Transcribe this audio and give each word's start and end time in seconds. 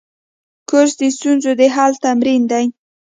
کورس 0.69 0.93
د 0.99 1.03
ستونزو 1.15 1.51
د 1.59 1.61
حل 1.75 1.93
تمرین 2.05 2.41
دی. 2.51 2.65